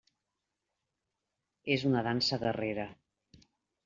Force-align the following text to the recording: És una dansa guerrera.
És 1.75 1.85
una 1.89 2.01
dansa 2.07 2.39
guerrera. 2.45 2.87